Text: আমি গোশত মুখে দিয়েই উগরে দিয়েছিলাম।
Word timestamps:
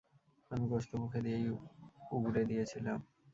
আমি 0.51 0.65
গোশত 0.71 0.91
মুখে 1.01 1.19
দিয়েই 1.25 1.45
উগরে 2.11 2.41
দিয়েছিলাম। 2.49 2.99